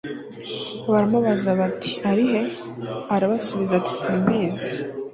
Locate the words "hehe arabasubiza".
2.31-3.73